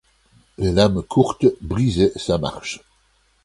[0.57, 2.79] Les lames courtes brisaient sa marche.